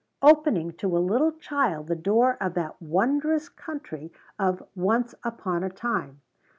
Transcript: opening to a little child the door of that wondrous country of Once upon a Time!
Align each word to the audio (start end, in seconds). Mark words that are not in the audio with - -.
opening 0.23 0.71
to 0.73 0.97
a 0.97 0.97
little 0.97 1.31
child 1.31 1.85
the 1.85 1.95
door 1.95 2.35
of 2.41 2.55
that 2.55 2.81
wondrous 2.81 3.47
country 3.49 4.11
of 4.39 4.63
Once 4.73 5.13
upon 5.23 5.63
a 5.63 5.69
Time! 5.69 6.23